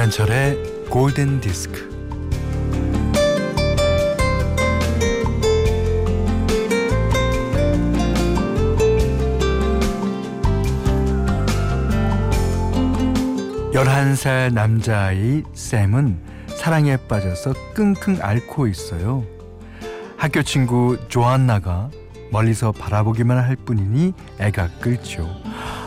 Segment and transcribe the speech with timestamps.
[0.00, 1.90] 김현철의 골든 디스크.
[13.74, 19.22] 열한 살 남자아이 샘은 사랑에 빠져서 끙끙 앓고 있어요.
[20.16, 21.90] 학교 친구 조안나가
[22.32, 25.28] 멀리서 바라보기만 할 뿐이니 애가 끌죠.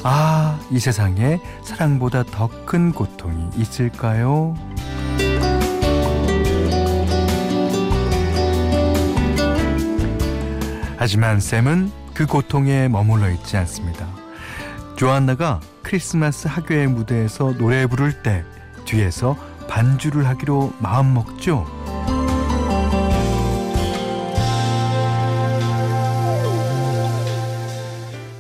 [0.04, 4.56] 아, 이 세상에 사랑보다 더 큰 고통이 있을까요?
[10.98, 14.08] 하지만 샘은 그 고통에 머물러 있지 않습니다.
[14.96, 18.44] 조안나가 크리스마스 학교의 무대에서 노래 부를 때
[18.86, 19.36] 뒤에서
[19.68, 21.83] 반주를 하기로 마음먹죠.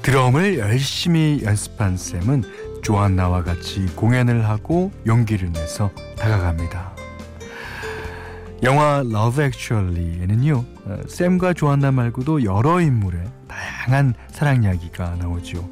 [0.04, 2.44] 드럼을 열심히 연습한 샘은
[2.82, 6.92] 조안나와 같이 공연을 하고 용기를 내서 다가갑니다.
[8.64, 15.70] 영화 Love Actually에는요, 어, 샘과 조안나 말고도 여러 인물의 다양한 사랑 이야기가 나오죠.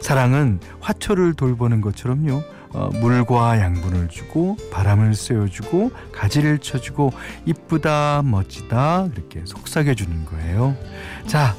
[0.00, 7.12] 사랑은 화초를 돌보는 것처럼요, 어, 물과 양분을 주고 바람을 쐬어주고 가지를 쳐주고
[7.44, 10.74] 이쁘다 멋지다 그렇게 속삭여주는 거예요.
[11.26, 11.54] 자,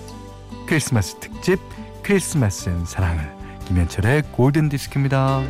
[0.68, 1.60] 크리스마스 특집
[2.04, 3.32] 크리스마스엔 사랑을
[3.66, 5.42] 김현철의 골든 디스크입니다.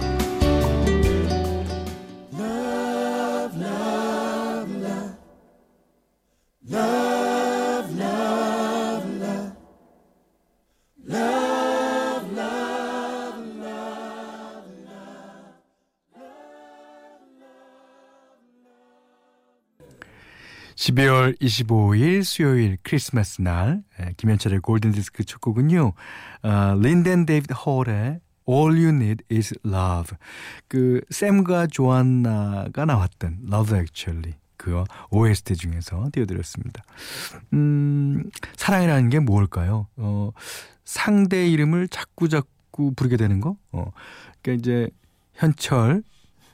[20.85, 23.81] (12월 25일) 수요일 크리스마스 날
[24.17, 25.93] 김현철의 골든디스크 첫 곡은요
[26.43, 30.15] 어, 린덴 데이비드 홀의 All You Need Is Love
[30.67, 36.83] 그 샘과 조안나가 나왔던 Love Actually 그 OST 중에서 띄워드렸습니다.
[37.53, 39.87] 음, 사랑이라는 게 뭘까요?
[39.95, 40.31] 어,
[40.83, 43.57] 상대 이름을 자꾸 자꾸 부르게 되는 거?
[43.71, 43.91] 어,
[44.43, 44.89] 그러니까 이제
[45.33, 46.03] 현철,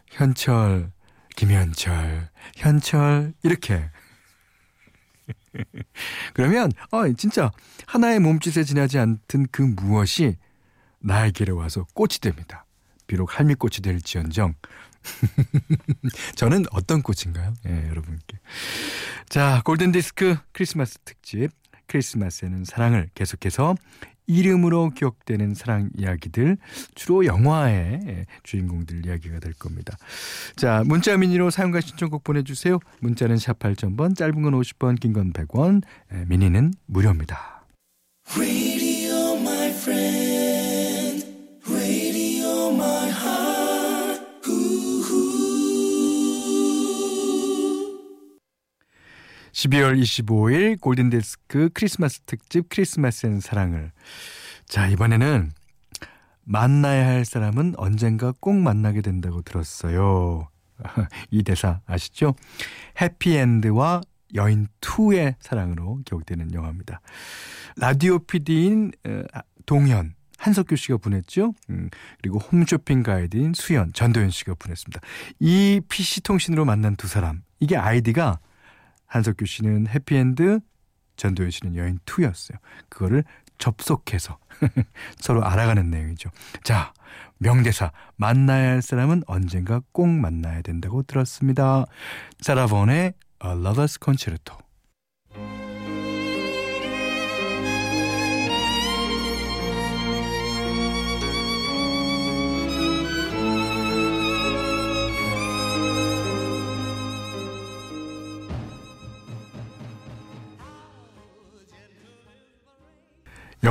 [0.08, 0.92] 현철,
[1.36, 3.90] 김현철, 현철 이렇게
[6.34, 7.52] 그러면 어 진짜
[7.88, 10.38] 하나의 몸짓에 지나지 않던 그 무엇이
[11.00, 12.66] 나에게로 와서 꽃이 됩니다.
[13.08, 14.56] 비록 할미꽃이 될지언정
[16.36, 17.54] 저는 어떤 꽃인가요?
[17.68, 18.40] 예, 여러분께.
[19.28, 21.50] 자, 골든디스크 크리스마스 특집
[21.88, 23.76] 크리스마스에는 사랑을 계속해서
[24.32, 26.58] 이름으로 기억되는 사랑 이야기들
[26.96, 29.98] 주로 영화의 주인공들 이야기가 될 겁니다.
[30.56, 32.80] 자 문자 미니로 사용과 신청곡 보내주세요.
[33.02, 35.84] 문자는 샵 8000번 짧은 건 50원 긴 건 100원
[36.28, 37.66] 미니는 무료입니다.
[49.62, 53.92] 12월 25일 골든디스크 크리스마스 특집 크리스마스엔 사랑을.
[54.66, 55.52] 자, 이번에는
[56.44, 60.48] 만나야 할 사람은 언젠가 꼭 만나게 된다고 들었어요.
[61.30, 62.34] 이 대사 아시죠?
[63.00, 64.02] 해피엔드와
[64.34, 67.02] 여인 2의 사랑으로 기억되는 영화입니다.
[67.76, 69.22] 라디오 PD인 어,
[69.68, 71.54] 동현, 한석규 씨가 보냈죠.
[71.70, 71.90] 음,
[72.22, 75.00] 그리고 홈쇼핑 가이드인 수연, 전도연 씨가 보냈습니다.
[75.40, 77.44] 이 PC통신으로 만난 두 사람.
[77.60, 78.40] 이게 아이디가
[79.12, 80.62] 한석규 씨는 해피엔드,
[81.18, 82.58] 전도연 씨는 여인 2였어요.
[82.88, 83.26] 그거를
[83.58, 84.40] 접속해서
[85.20, 86.30] 서로 알아가는 내용이죠.
[86.64, 86.94] 자,
[87.38, 91.86] 명대사 만나야 할 사람은 언젠가 꼭 만나야 된다고 들었습니다.
[92.40, 93.14] 사라본의
[93.44, 94.58] A Lover's Concerto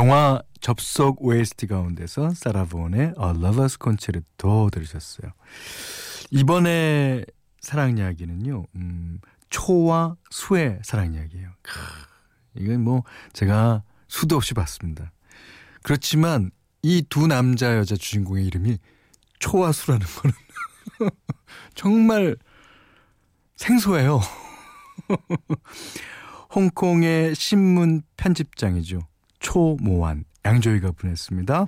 [0.00, 5.30] 영화 접속 OST 가운데서 사라본의 A Lover's Concerto 들으셨어요.
[6.30, 7.22] 이번에
[7.60, 8.64] 사랑 이야기는요.
[8.76, 9.20] 음,
[9.50, 11.50] 초와 수의 사랑 이야기예요.
[11.60, 11.78] 크,
[12.54, 13.02] 이건 뭐
[13.34, 15.12] 제가 수도 없이 봤습니다.
[15.82, 16.50] 그렇지만
[16.82, 18.78] 이 두 남자 여자 주인공의 이름이
[19.38, 21.10] 초와 수라는 거는
[21.74, 22.36] 정말
[23.56, 24.20] 생소해요.
[26.54, 29.09] 홍콩의 신문 편집장이죠.
[29.40, 31.66] 초모환 양조위가 보냈습니다.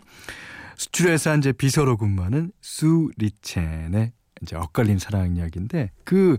[0.76, 6.38] 수출회사 이제 비서로 근무하는 수 리첸의 이제 엇갈린 사랑 이야기인데 그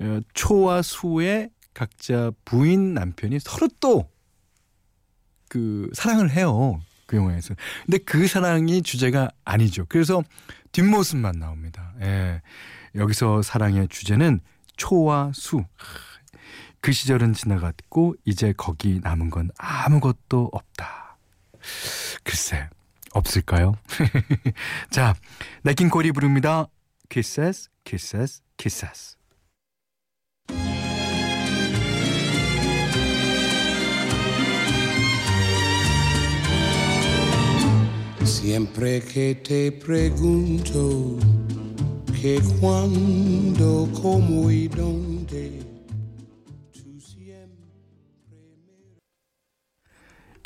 [0.00, 4.14] 어, 초와 수의 각자 부인 남편이 서로 또
[5.54, 6.80] 그 사랑을 해요.
[7.06, 7.54] 그 영화에서.
[7.86, 9.86] 근데 그 사랑이 주제가 아니죠.
[9.88, 10.24] 그래서
[10.72, 11.92] 뒷모습만 나옵니다.
[12.00, 12.42] 예.
[12.96, 14.40] 여기서 사랑의 주제는
[14.76, 15.64] 초와 수.
[16.84, 21.16] 그 시절은 지나갔고 이제 거기 남은 건 아무것도 없다.
[22.22, 22.68] 글쎄
[23.14, 23.72] 없을까요?
[24.90, 25.14] 자,
[25.62, 26.66] 네킹콜이 부릅니다.
[27.08, 29.16] Kisses, kisses, kisses.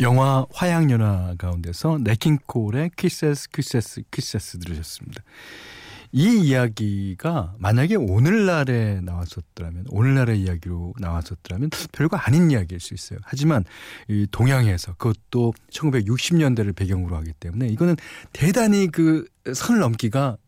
[0.01, 5.23] 영화 화양연화 가운데서 네킹콜의 키세스 키세스 키세스 들으셨습니다.
[6.13, 13.19] 이 이야기가 만약에 오늘날에 나왔었더라면 오늘날의 이야기로 나왔었더라면 별거 아닌 이야기일 수 있어요.
[13.25, 13.65] 하지만
[14.07, 17.97] 이 동양에서 그것도 1960년대를 배경으로 하기 때문에 이거는
[18.33, 20.39] 대단히 그 선을 넘기가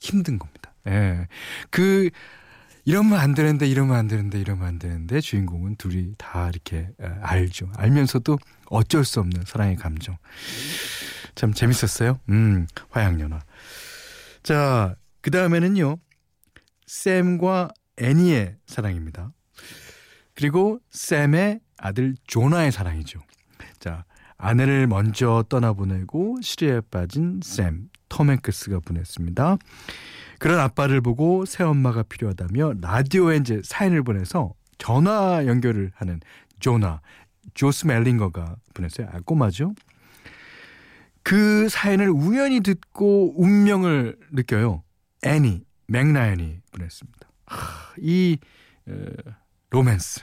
[0.00, 0.72] 힘든 겁니다.
[0.86, 1.26] 예.
[1.70, 2.10] 그
[2.84, 6.88] 이러면 안 되는데 이러면 안 되는데 이러면 안 되는데 주인공은 둘이 다 이렇게
[7.20, 7.70] 알죠.
[7.76, 10.16] 알면서도 어쩔 수 없는 사랑의 감정.
[11.34, 12.18] 참 재밌었어요.
[12.30, 13.40] 음, 화양연화.
[14.42, 15.96] 자, 그 다음에는요.
[16.86, 19.32] 샘과 애니의 사랑입니다.
[20.34, 23.20] 그리고 샘의 아들 조나의 사랑이죠.
[23.78, 24.04] 자,
[24.36, 29.56] 아내를 먼저 떠나보내고 시리에 빠진 샘, 톰 행크스가 보냈습니다.
[30.38, 36.20] 그런 아빠를 보고 새엄마가 필요하다며 라디오에 이제 사연을 보내서 전화 연결을 하는
[36.58, 37.00] 조나,
[37.54, 39.08] 조스 멜링거가 보냈어요.
[39.12, 39.74] 아, 꼬마죠?
[41.22, 44.82] 그 사연을 우연히 듣고 운명을 느껴요.
[45.22, 47.28] 애니 멕 라이언이 보냈습니다.
[47.46, 48.38] 하, 이
[48.88, 48.92] 어,
[49.70, 50.20] 로맨스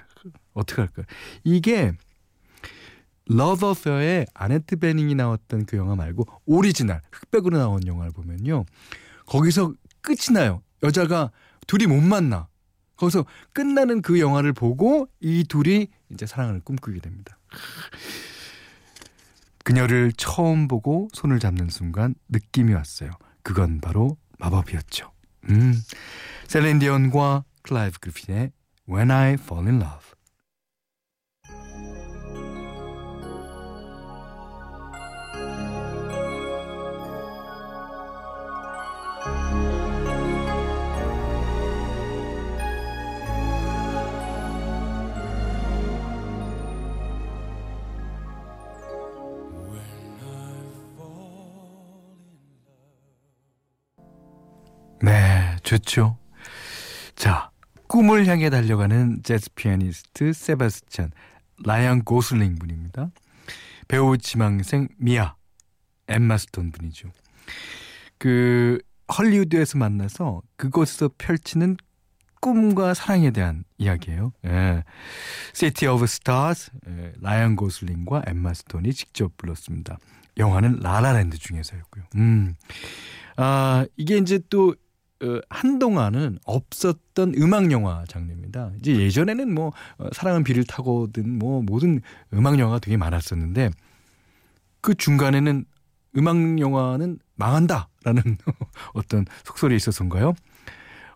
[0.53, 1.05] 어떻게 할까요?
[1.43, 1.93] 이게
[3.29, 8.65] Love Affair의 아네트 베닝이 나왔던 그 영화 말고 오리지널 흑백으로 나온 영화를 보면요.
[9.25, 10.61] 거기서 끝이 나요.
[10.83, 11.31] 여자가
[11.67, 12.47] 둘이 못 만나.
[12.95, 17.37] 거기서 끝나는 그 영화를 보고 이 둘이 이제 사랑을 꿈꾸게 됩니다.
[19.63, 23.11] 그녀를 처음 보고 손을 잡는 순간 느낌이 왔어요.
[23.43, 25.11] 그건 바로 마법이었죠.
[25.49, 25.73] 음,
[26.47, 28.51] 셀렌디언과 클라이브 그리핀의
[28.89, 30.16] When I Fall in Love.
[55.01, 56.17] 네, 좋죠.
[57.15, 57.51] 자,
[57.87, 61.11] 꿈을 향해 달려가는 재즈 피아니스트 세바스찬
[61.63, 63.11] 라이언 고슬링 분입니다.
[63.87, 65.35] 배우 지망생 미아
[66.07, 67.09] 엠마 스톤 분이죠.
[68.17, 68.79] 그
[69.17, 71.77] 헐리우드에서 만나서 그곳에서 펼치는
[72.41, 74.31] 꿈과 사랑에 대한 이야기예요.
[74.45, 74.83] 예.
[75.53, 79.97] City of Stars 예, 라이언 고슬링과 엠마 스톤이 직접 불렀습니다.
[80.37, 82.03] 영화는 라라랜드 중에서였고요.
[82.15, 82.55] 음.
[83.37, 84.73] 아, 이게 이제 또 어,
[85.49, 88.71] 한동안은 없었던 음악 영화 장르입니다.
[88.79, 92.01] 이제 예전에는 뭐 어, 사랑은 비를 타고든 뭐 모든
[92.33, 93.71] 음악 영화가 되게 많았었는데
[94.81, 95.65] 그 중간에는
[96.17, 98.37] 음악 영화는 망한다라는
[98.93, 100.33] 어떤 속설이 있어서인가요?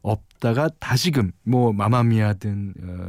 [0.02, 3.08] 없다가 다시금 뭐 마마미아든 어,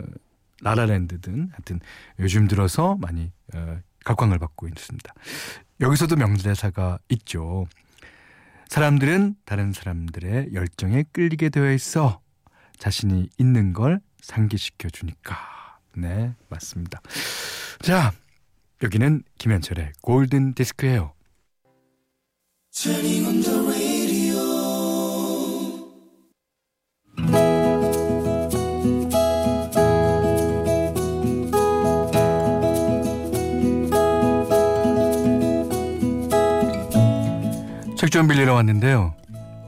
[0.61, 1.81] 라라랜드든 하여튼
[2.19, 5.15] 요즘 들어서 많이 어, 각광을 받고 있습니다.
[5.81, 7.67] 여기서도 명대사가 있죠.
[8.73, 12.23] 사람들은 다른 사람들의 열정에 끌리게 되어 있어
[12.79, 15.79] 자신이 있는 걸 상기시켜 주니까.
[15.95, 17.03] 네, 맞습니다.
[17.83, 18.15] 자,
[18.83, 21.13] 여기는 김현철의 골든 디스크예요.
[38.23, 39.17] 좀 빌리러 왔는데요.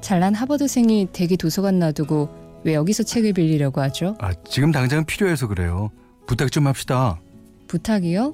[0.00, 4.16] 잘난 하버드생이 대기 도서관 놔두고 왜 여기서 책을 빌리려고 하죠?
[4.20, 5.90] 아, 지금 당장 필요해서 그래요.
[6.28, 7.18] 부탁 좀 합시다.
[7.66, 8.32] 부탁이요?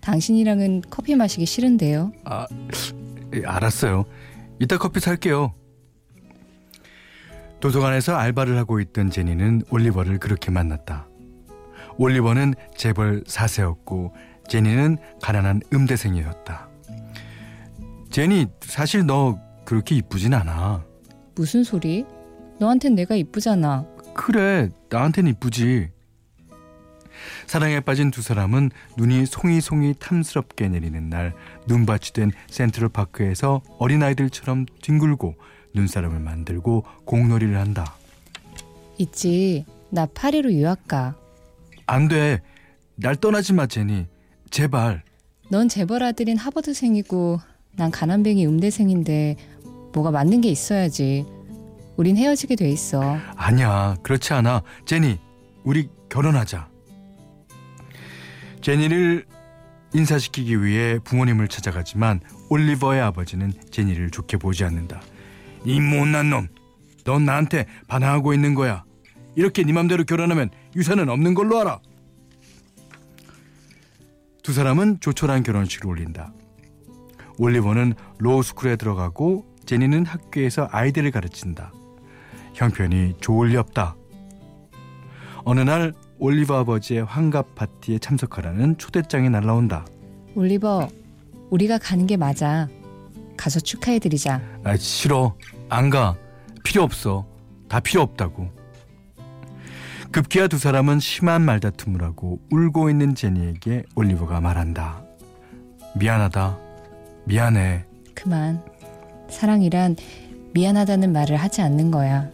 [0.00, 2.12] 당신이랑은 커피 마시기 싫은데요.
[2.24, 2.46] 아,
[3.34, 4.06] 예, 알았어요.
[4.58, 5.52] 이따 커피 살게요.
[7.60, 11.08] 도서관에서 알바를 하고 있던 제니는 올리버를 그렇게 만났다.
[11.98, 14.14] 올리버는 재벌 사세였고
[14.48, 16.70] 제니는 가난한 음대생이었다.
[18.16, 20.82] 제니 사실 너 그렇게 이쁘진 않아.
[21.34, 22.06] 무슨 소리?
[22.58, 23.84] 너한텐 내가 이쁘잖아.
[24.14, 25.90] 그래 나한텐 이쁘지.
[27.46, 31.34] 사랑에 빠진 두 사람은 눈이 송이송이 탐스럽게 내리는 날
[31.66, 35.34] 눈밭이 된 센트럴파크에서 어린아이들처럼 뒹굴고
[35.74, 37.96] 눈사람을 만들고 공놀이를 한다.
[38.96, 39.66] 있지.
[39.90, 41.14] 나 파리로 유학 가.
[41.84, 42.40] 안 돼.
[42.94, 44.06] 날 떠나지 마, 제니.
[44.48, 45.02] 제발.
[45.50, 47.40] 넌 재벌 아들인 하버드생이고
[47.76, 49.36] 난 가난뱅이 음대생인데
[49.92, 51.26] 뭐가 맞는 게 있어야지.
[51.96, 53.16] 우린 헤어지게 돼 있어.
[53.36, 53.96] 아니야.
[54.02, 54.62] 그렇지 않아.
[54.84, 55.18] 제니,
[55.64, 56.68] 우리 결혼하자.
[58.60, 59.24] 제니를
[59.94, 65.00] 인사시키기 위해 부모님을 찾아가지만 올리버의 아버지는 제니를 좋게 보지 않는다.
[65.64, 66.48] 이 못난 놈.
[67.04, 68.84] 넌 나한테 반항하고 있는 거야.
[69.36, 71.80] 이렇게 네 맘대로 결혼하면 유산은 없는 걸로 알아.
[74.42, 76.32] 두 사람은 조촐한 결혼식을 올린다.
[77.38, 81.72] 올리버는 로스쿨에 들어가고 제니는 학교에서 아이들을 가르친다.
[82.54, 83.96] 형편이 좋을 리 없다.
[85.44, 89.84] 어느 날 올리버 아버지의 환갑 파티에 참석하라는 초대장이 날라온다.
[90.34, 90.88] 올리버,
[91.50, 92.68] 우리가 가는 게 맞아.
[93.36, 94.40] 가서 축하해드리자.
[94.64, 95.34] 아, 싫어.
[95.68, 96.16] 안 가.
[96.64, 97.26] 필요 없어.
[97.68, 98.50] 다 필요 없다고.
[100.10, 105.02] 급기야 두 사람은 심한 말다툼을 하고 울고 있는 제니에게 올리버가 말한다.
[105.96, 106.65] 미안하다.
[107.26, 107.84] 미안해.
[108.14, 108.64] 그만.
[109.28, 109.96] 사랑이란
[110.54, 112.30] 미안하다는 말을 하지 않는 거야.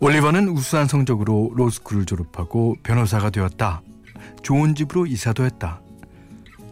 [0.00, 3.82] 올리버는 우수한 성적으로 로스쿨을 졸업하고 변호사가 되었다.
[4.42, 5.80] 좋은 집으로 이사도 했다.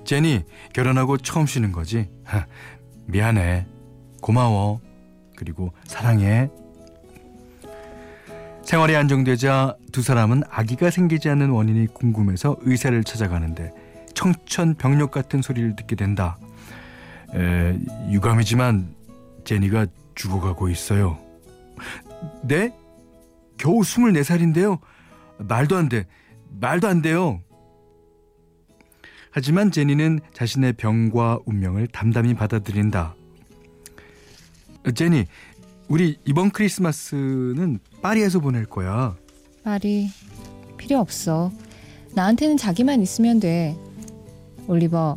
[0.04, 2.10] 제니, 결혼하고 처음 쉬는 거지?
[3.06, 3.66] 미안해.
[4.20, 4.80] 고마워.
[5.36, 6.50] 그리고 사랑해.
[8.64, 13.72] 생활이 안정되자 두 사람은 아기가 생기지 않는 원인이 궁금해서 의사를 찾아가는데
[14.14, 16.38] 청천벽력 같은 소리를 듣게 된다.
[17.34, 17.78] 에,
[18.10, 18.94] 유감이지만
[19.44, 21.18] 제니가 죽어가고 있어요.
[22.44, 22.72] 네?
[23.58, 24.78] 겨우 24살인데요.
[25.38, 26.06] 말도 안 돼.
[26.60, 27.40] 말도 안 돼요.
[29.30, 33.14] 하지만 제니는 자신의 병과 운명을 담담히 받아들인다.
[34.94, 35.26] 제니,
[35.88, 39.16] 우리 이번 크리스마스는 파리에서 보낼 거야.
[39.64, 40.08] 파리
[40.76, 41.52] 필요 없어.
[42.14, 43.76] 나한테는 자기만 있으면 돼.
[44.66, 45.16] 올리버,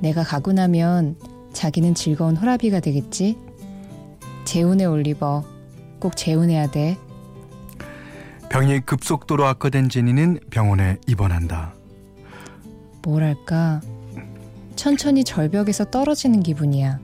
[0.00, 1.16] 내가 가고 나면
[1.52, 3.36] 자기는 즐거운 호라비가 되겠지?
[4.44, 5.44] 재혼해 올리버.
[5.98, 6.98] 꼭 재혼해야 돼.
[8.50, 11.74] 병이 급속도로 악화된 제니는 병원에 입원한다.
[13.02, 13.80] 뭐랄까
[14.76, 17.00] 천천히 절벽에서 떨어지는 기분이야.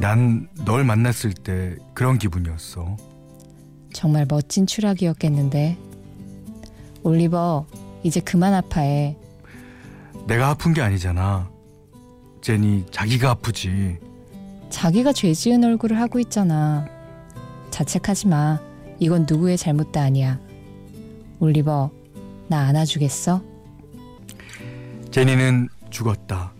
[0.00, 2.96] 난 널 만났을 때 그런 기분이었어.
[3.92, 5.76] 정말 멋진 추락이었겠는데.
[7.02, 7.66] 올리버,
[8.02, 9.16] 이제 그만 아파해.
[10.26, 11.50] 내가 아픈 게 아니잖아.
[12.42, 13.98] 제니 자기가 아프지.
[14.70, 16.86] 자기가 죄 지은 얼굴을 하고 있잖아.
[17.70, 18.60] 자책하지 마.
[19.00, 20.38] 이건 누구의 잘못도 아니야.
[21.40, 21.90] 올리버,
[22.48, 23.42] 나 안아주겠어?
[25.10, 26.52] 제니는 죽었다.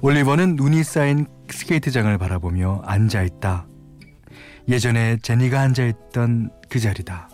[0.00, 3.66] 올리버는 눈이 쌓인 스케이트장을 바라보며 앉아 있다.
[4.68, 7.28] 예전에 제니가 앉아 있던 그 자리다.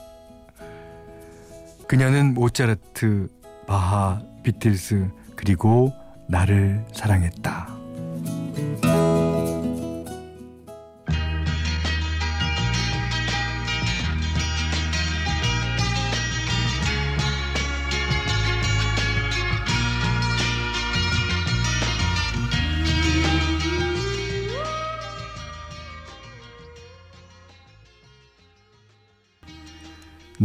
[1.86, 3.28] 그녀는 모차르트,
[3.66, 5.92] 바하, 비틀스, 그리고
[6.28, 7.77] 나를 사랑했다.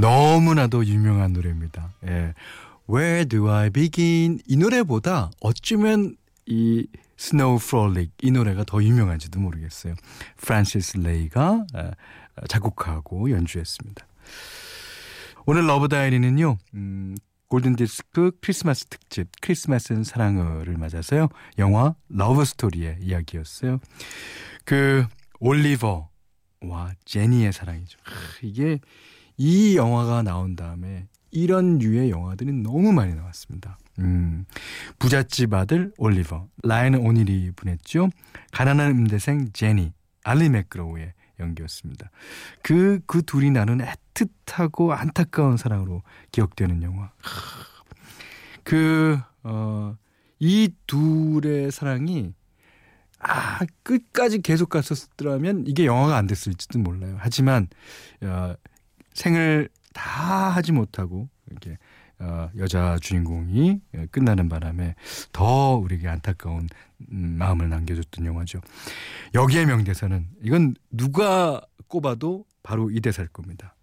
[0.04, 1.94] 너무나도 유명한 노래입니다.
[2.08, 2.34] 예.
[2.90, 4.40] Where do I begin?
[4.46, 6.86] 이 노래보다 어쩌면 이
[7.18, 9.96] Snow Frolic 이 노래가 더 유명한지도 모르겠어요.
[10.36, 11.66] 프란시스 레이가
[12.50, 14.06] 작곡하고 연주했습니다.
[15.46, 16.58] 오늘 Love Diary는요.
[16.74, 17.16] 음,
[17.48, 21.30] 골든 디스크 크리스마스 특집 크리스마스에는 사랑을 맞아서요.
[21.60, 23.80] 영화 Love Story의 이야기였어요.
[24.66, 25.06] 그
[25.40, 26.10] 올리버와
[27.06, 27.98] 제니의 사랑이죠.
[28.42, 28.80] 이게
[29.38, 33.78] 이 영화가 나온 다음에 이런 류의 영화들이 너무 많이 나왔습니다.
[34.00, 34.46] 음,
[35.00, 38.10] 부잣집 아들 올리버, 라이언 오닐이 분했죠.
[38.52, 42.12] 가난한 음대생 제니, 알리 맥그로우의 연기였습니다.
[42.62, 47.12] 그, 그 둘이 나눈 애틋하고 안타까운 사랑으로 기억되는 영화.
[48.64, 49.98] 그, 어,
[50.40, 52.34] 이 둘의 사랑이
[53.26, 57.16] 아, 끝까지 계속 갔었더라면 이게 영화가 안 됐을지도 몰라요.
[57.20, 57.68] 하지만,
[58.22, 58.54] 어,
[59.14, 61.78] 생을 다 하지 못하고 이렇게
[62.20, 64.96] 어, 여자 주인공이 끝나는 바람에
[65.32, 66.70] 더 우리에게 안타까운
[67.12, 68.62] 음, 마음을 남겨줬던 영화죠.
[69.34, 73.76] 여기에 명대사는 이건 누가 꼽아도 바로 이 대사일 겁니다.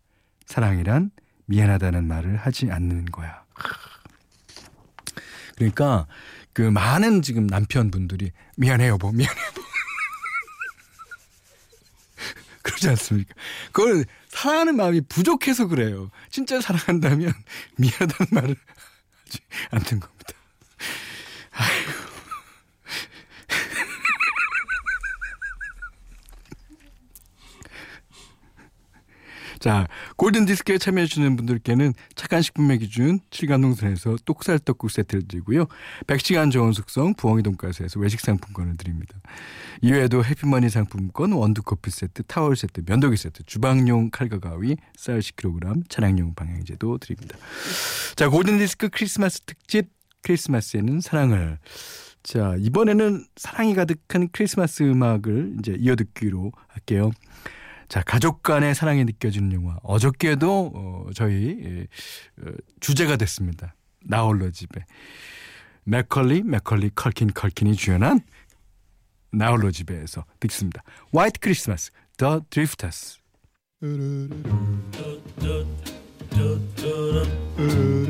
[0.46, 1.10] 사랑이란
[1.46, 3.44] 미안하다는 말을 하지 않는 거야.
[5.56, 6.06] 그러니까
[6.52, 9.69] 그 많은 지금 남편분들이 미안해 여보 미안해 여보
[12.62, 13.34] 그러지 않습니까?
[13.72, 16.10] 그걸 사랑하는 마음이 부족해서 그래요.
[16.30, 17.32] 진짜 사랑한다면
[17.76, 18.56] 미안하다는 말을
[19.24, 19.38] 하지
[19.70, 20.34] 않는 겁니다.
[21.52, 22.10] 아이고.
[29.60, 29.86] 자,
[30.16, 35.66] 골든 디스크에 참여해주시는 분들께는 착한 식품의 기준 7간 동선에서 똑살 떡국 세트를 드리고요.
[36.06, 39.20] 100시간 좋은 숙성 부엉이 돈가스에서 외식 상품권을 드립니다.
[39.82, 45.90] 이외에도 해피머니 상품권, 원두 커피 세트, 타월 세트, 면도기 세트, 주방용 칼과 가위, 쌀 10kg,
[45.90, 47.36] 차량용 방향제도 드립니다.
[48.16, 49.90] 자, 골든 디스크 크리스마스 특집
[50.22, 51.58] 크리스마스에는 사랑을
[52.22, 57.10] 자, 이번에는 사랑이 가득한 크리스마스 음악을 이제 이어 듣기로 할게요.
[57.90, 59.76] 자, 가족 간의 사랑이 느껴지는 영화.
[59.82, 61.86] 어저께도 어, 저희 예,
[62.40, 63.74] 어, 주제가 됐습니다.
[64.04, 64.86] 나홀로 집에.
[65.82, 68.20] 맥컬리, 맥컬리, 컬킨, 컬킨이 주연한
[69.32, 70.84] 나홀로 집에서 듣습니다.
[71.12, 73.18] 화이트 크리스마스, Drifters.
[77.58, 78.09] I'm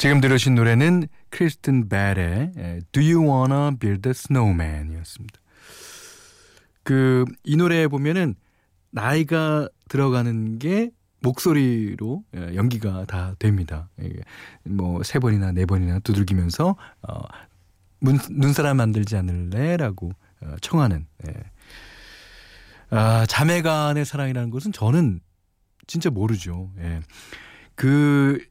[0.00, 2.52] 지금 들으신 노래는 크리스틴 벨의
[2.90, 5.38] Do You Wanna Build a Snowman이었습니다.
[6.84, 8.34] 그 이 노래에 보면은
[8.90, 10.90] 나이가 들어가는 게
[11.20, 13.90] 목소리로 예, 연기가 다 됩니다.
[14.64, 17.20] 뭐 세 번이나 네 번이나 두들기면서 어,
[17.98, 21.34] 문, 눈사람 만들지 않을래라고 어, 청하는 예.
[22.88, 25.20] 아, 자매간의 사랑이라는 것은 저는
[25.86, 26.70] 진짜 모르죠.
[26.78, 27.00] 예.
[27.74, 28.42] 그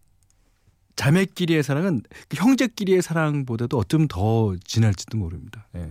[1.00, 5.66] 자매끼리의 사랑은 그 형제끼리의 사랑보다도 어쩌면 더 진할지도 모릅니다.
[5.78, 5.90] 예.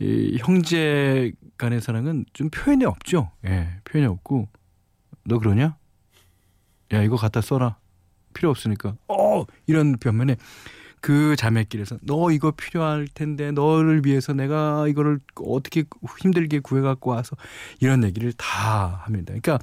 [0.00, 3.30] 이 형제 간의 사랑은 좀 표현이 없죠.
[3.46, 4.48] 예, 표현이 없고
[5.24, 5.78] 너 그러냐?
[6.92, 7.78] 야 이거 갖다 써라.
[8.34, 8.96] 필요 없으니까.
[9.08, 10.36] 어 이런 반면에
[11.00, 15.84] 그 자매끼리에서 너 이거 필요할 텐데 너를 위해서 내가 이거를 어떻게
[16.20, 17.34] 힘들게 구해 갖고 와서
[17.80, 19.32] 이런 얘기를 다 합니다.
[19.32, 19.58] 그러니까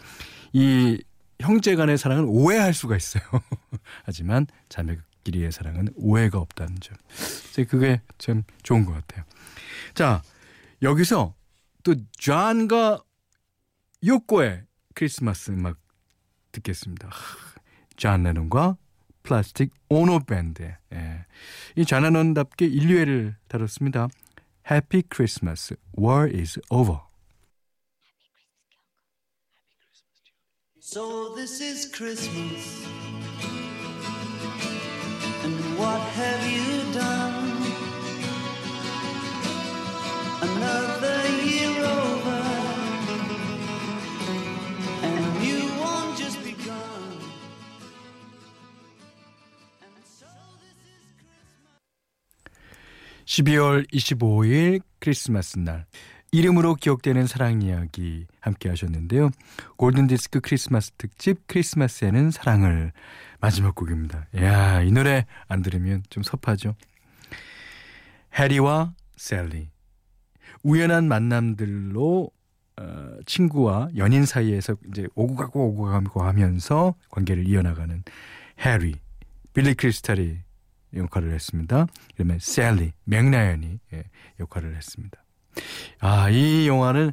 [0.53, 1.03] 이
[1.39, 3.23] 형제 간의 사랑은 오해할 수가 있어요.
[4.03, 6.97] 하지만 자매끼리의 사랑은 오해가 없다는 점.
[7.67, 9.25] 그게 참 좋은 것 같아요.
[9.93, 10.21] 자
[10.81, 11.33] 여기서
[11.83, 13.03] 또 존과
[14.05, 15.77] 요코의 크리스마스 음악
[16.51, 17.09] 듣겠습니다.
[17.97, 18.77] 존 레논과
[19.23, 20.73] 플라스틱 오노 밴드.
[20.93, 21.25] 예.
[21.75, 24.07] 이존 레논답게 인류애를 다뤘습니다.
[24.69, 27.08] Happy Christmas, War is over.
[30.88, 32.84] So this is Christmas.
[35.44, 37.62] And what have you done?
[40.42, 42.40] Another year over.
[45.02, 47.02] And a new one just begun.
[49.82, 50.26] And so
[50.60, 50.78] this
[53.26, 55.86] is 12월 25일 크리스마스 날
[56.31, 59.31] 이름으로 기억되는 사랑 이야기 함께 하셨는데요.
[59.77, 62.91] 골든디스크 크리스마스 특집 크리스마스에는 사랑을
[63.39, 64.27] 마지막 곡입니다.
[64.35, 66.75] 이야 이 노래 안 들으면 좀 섭하죠.
[68.35, 69.69] 해리와 셀리
[70.61, 72.29] 우연한 만남들로
[72.77, 78.03] 어, 친구와 연인 사이에서 이제 오고 가고 오고 가고 하면서 관계를 이어나가는
[78.63, 78.95] 해리
[79.53, 80.37] 빌리 크리스탈이
[80.95, 81.87] 역할을 했습니다.
[82.15, 84.03] 그러면 샐리 멕 라이언이 예,
[84.39, 85.21] 역할을 했습니다.
[85.99, 87.11] 아, 이 영화는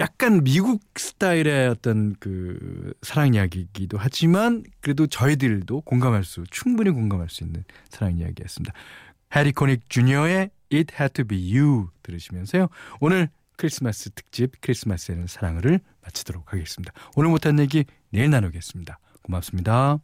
[0.00, 7.44] 약간 미국 스타일의 어떤 그 사랑 이야기이기도 하지만 그래도 저희들도 공감할 수 충분히 공감할 수
[7.44, 8.74] 있는 사랑 이야기였습니다.
[9.36, 12.68] 해리 코닉 주니어의 It Had to Be You 들으시면서요.
[13.00, 16.92] 오늘 크리스마스 특집 크리스마스에는 사랑을 마치도록 하겠습니다.
[17.14, 18.98] 오늘 못한 얘기 내일 나누겠습니다.
[19.22, 19.98] 고맙습니다.